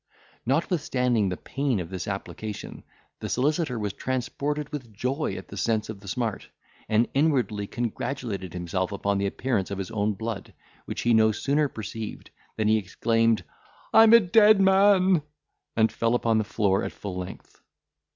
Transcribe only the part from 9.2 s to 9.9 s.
appearance of